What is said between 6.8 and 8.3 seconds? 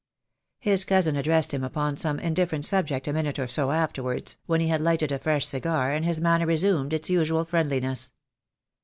its usual friendliness.